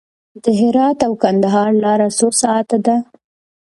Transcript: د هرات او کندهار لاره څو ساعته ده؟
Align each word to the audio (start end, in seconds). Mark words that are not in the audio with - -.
د 0.43 0.45
هرات 0.59 0.99
او 1.07 1.13
کندهار 1.23 1.69
لاره 1.83 2.07
څو 2.17 2.27
ساعته 2.41 2.77
ده؟ 2.85 2.95